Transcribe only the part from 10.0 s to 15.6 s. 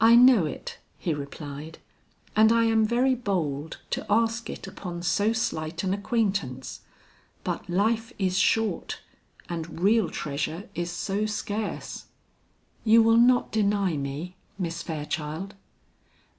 treasure is so scarce. You will not deny me, Miss Fairchild?"